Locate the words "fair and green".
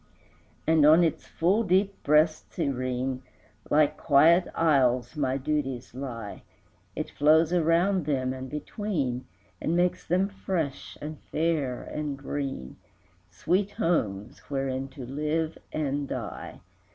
11.31-12.77